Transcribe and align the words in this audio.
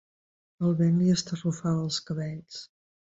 El 0.69 0.71
vent 0.79 0.95
li 1.01 1.11
estarrufava 1.15 1.83
els 1.89 1.99
cabells. 2.09 2.63